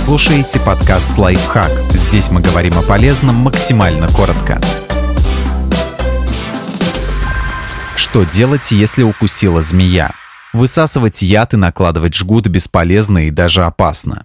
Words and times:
слушаете 0.00 0.58
подкаст 0.58 1.18
«Лайфхак». 1.18 1.70
Здесь 1.90 2.30
мы 2.30 2.40
говорим 2.40 2.78
о 2.78 2.82
полезном 2.82 3.34
максимально 3.36 4.08
коротко. 4.08 4.58
Что 7.96 8.24
делать, 8.24 8.72
если 8.72 9.02
укусила 9.02 9.60
змея? 9.60 10.12
Высасывать 10.54 11.20
яд 11.20 11.52
и 11.52 11.58
накладывать 11.58 12.14
жгут 12.14 12.48
бесполезно 12.48 13.26
и 13.26 13.30
даже 13.30 13.62
опасно. 13.62 14.24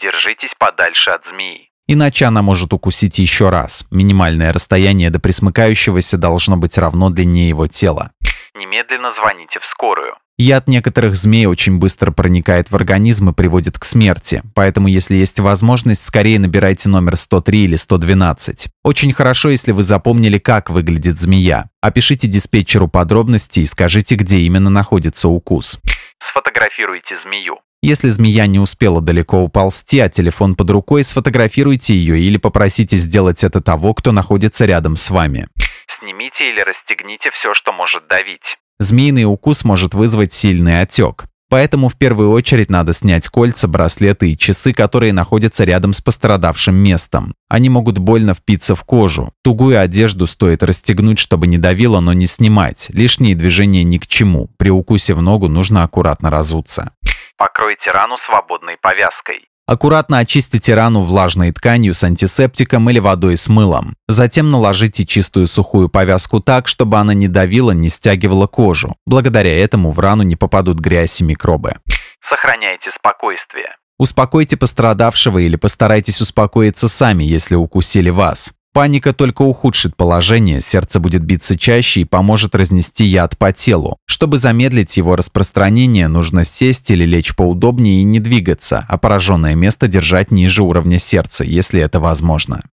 Держитесь 0.00 0.54
подальше 0.56 1.10
от 1.10 1.26
змеи. 1.26 1.70
Иначе 1.88 2.26
она 2.26 2.42
может 2.42 2.72
укусить 2.72 3.18
еще 3.18 3.50
раз. 3.50 3.84
Минимальное 3.90 4.52
расстояние 4.52 5.10
до 5.10 5.18
присмыкающегося 5.18 6.18
должно 6.18 6.56
быть 6.56 6.78
равно 6.78 7.10
длине 7.10 7.48
его 7.48 7.66
тела. 7.66 8.12
Немедленно 8.54 9.10
звоните 9.10 9.58
в 9.58 9.64
скорую. 9.64 10.14
Яд 10.38 10.68
некоторых 10.68 11.16
змей 11.16 11.46
очень 11.46 11.78
быстро 11.78 12.10
проникает 12.10 12.70
в 12.70 12.76
организм 12.76 13.30
и 13.30 13.32
приводит 13.32 13.78
к 13.78 13.84
смерти, 13.86 14.42
поэтому 14.54 14.86
если 14.86 15.14
есть 15.14 15.40
возможность, 15.40 16.04
скорее 16.04 16.38
набирайте 16.38 16.90
номер 16.90 17.16
103 17.16 17.64
или 17.64 17.76
112. 17.76 18.68
Очень 18.84 19.14
хорошо, 19.14 19.48
если 19.48 19.72
вы 19.72 19.82
запомнили, 19.82 20.36
как 20.36 20.68
выглядит 20.68 21.18
змея. 21.18 21.70
Опишите 21.80 22.28
диспетчеру 22.28 22.86
подробности 22.86 23.60
и 23.60 23.66
скажите, 23.66 24.16
где 24.16 24.40
именно 24.40 24.68
находится 24.68 25.28
укус. 25.28 25.80
Сфотографируйте 26.18 27.16
змею. 27.16 27.60
Если 27.82 28.10
змея 28.10 28.46
не 28.46 28.58
успела 28.58 29.00
далеко 29.00 29.38
уползти, 29.38 30.00
а 30.00 30.10
телефон 30.10 30.54
под 30.54 30.70
рукой, 30.70 31.02
сфотографируйте 31.02 31.94
ее 31.94 32.20
или 32.20 32.36
попросите 32.36 32.98
сделать 32.98 33.42
это 33.42 33.62
того, 33.62 33.94
кто 33.94 34.12
находится 34.12 34.66
рядом 34.66 34.96
с 34.96 35.08
вами. 35.08 35.48
Снимите 35.86 36.50
или 36.50 36.60
расстегните 36.60 37.30
все, 37.30 37.54
что 37.54 37.72
может 37.72 38.06
давить. 38.06 38.58
Змеиный 38.78 39.24
укус 39.24 39.64
может 39.64 39.94
вызвать 39.94 40.32
сильный 40.32 40.80
отек. 40.82 41.26
Поэтому 41.48 41.88
в 41.88 41.96
первую 41.96 42.32
очередь 42.32 42.70
надо 42.70 42.92
снять 42.92 43.28
кольца, 43.28 43.68
браслеты 43.68 44.32
и 44.32 44.36
часы, 44.36 44.72
которые 44.72 45.12
находятся 45.12 45.62
рядом 45.64 45.92
с 45.92 46.00
пострадавшим 46.00 46.74
местом. 46.74 47.34
Они 47.48 47.68
могут 47.68 47.98
больно 47.98 48.34
впиться 48.34 48.74
в 48.74 48.82
кожу. 48.82 49.32
Тугую 49.42 49.80
одежду 49.80 50.26
стоит 50.26 50.64
расстегнуть, 50.64 51.20
чтобы 51.20 51.46
не 51.46 51.56
давило, 51.56 52.00
но 52.00 52.12
не 52.12 52.26
снимать. 52.26 52.88
Лишние 52.90 53.36
движения 53.36 53.84
ни 53.84 53.98
к 53.98 54.08
чему. 54.08 54.50
При 54.58 54.70
укусе 54.70 55.14
в 55.14 55.22
ногу 55.22 55.48
нужно 55.48 55.84
аккуратно 55.84 56.30
разуться. 56.30 56.92
Покройте 57.36 57.92
рану 57.92 58.16
свободной 58.16 58.76
повязкой. 58.76 59.46
Аккуратно 59.66 60.18
очистите 60.18 60.74
рану 60.74 61.02
влажной 61.02 61.50
тканью 61.50 61.92
с 61.92 62.04
антисептиком 62.04 62.88
или 62.88 63.00
водой 63.00 63.36
с 63.36 63.48
мылом. 63.48 63.96
Затем 64.06 64.48
наложите 64.50 65.04
чистую 65.04 65.48
сухую 65.48 65.88
повязку 65.88 66.38
так, 66.38 66.68
чтобы 66.68 66.98
она 66.98 67.14
не 67.14 67.26
давила, 67.26 67.72
не 67.72 67.90
стягивала 67.90 68.46
кожу. 68.46 68.94
Благодаря 69.06 69.58
этому 69.58 69.90
в 69.90 69.98
рану 69.98 70.22
не 70.22 70.36
попадут 70.36 70.78
грязь 70.78 71.20
и 71.20 71.24
микробы. 71.24 71.74
Сохраняйте 72.20 72.92
спокойствие. 72.92 73.74
Успокойте 73.98 74.56
пострадавшего 74.56 75.38
или 75.38 75.56
постарайтесь 75.56 76.20
успокоиться 76.20 76.88
сами, 76.88 77.24
если 77.24 77.56
укусили 77.56 78.10
вас. 78.10 78.52
Паника 78.76 79.14
только 79.14 79.40
ухудшит 79.40 79.96
положение, 79.96 80.60
сердце 80.60 81.00
будет 81.00 81.22
биться 81.22 81.58
чаще 81.58 82.02
и 82.02 82.04
поможет 82.04 82.54
разнести 82.54 83.06
яд 83.06 83.38
по 83.38 83.50
телу. 83.50 83.96
Чтобы 84.04 84.36
замедлить 84.36 84.98
его 84.98 85.16
распространение, 85.16 86.08
нужно 86.08 86.44
сесть 86.44 86.90
или 86.90 87.06
лечь 87.06 87.34
поудобнее 87.34 88.02
и 88.02 88.04
не 88.04 88.20
двигаться, 88.20 88.84
а 88.86 88.98
пораженное 88.98 89.54
место 89.54 89.88
держать 89.88 90.30
ниже 90.30 90.62
уровня 90.62 90.98
сердца, 90.98 91.42
если 91.42 91.80
это 91.80 92.00
возможно. 92.00 92.64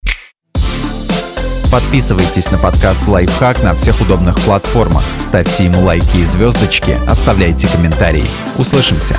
Подписывайтесь 1.72 2.52
на 2.52 2.58
подкаст 2.58 3.08
«Лайфхак» 3.08 3.64
на 3.64 3.74
всех 3.74 4.02
удобных 4.02 4.38
платформах, 4.42 5.04
ставьте 5.20 5.64
ему 5.64 5.86
лайки 5.86 6.18
и 6.18 6.26
звездочки, 6.26 6.98
оставляйте 7.08 7.70
комментарии. 7.70 8.28
Услышимся! 8.58 9.16